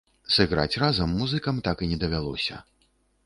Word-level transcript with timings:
Сыграць 0.35 0.77
разам 0.83 1.11
музыкам 1.19 1.55
так 1.69 1.77
і 1.87 1.89
не 1.91 1.97
давялося. 2.05 2.61